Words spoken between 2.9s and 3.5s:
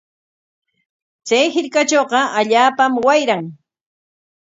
wayran.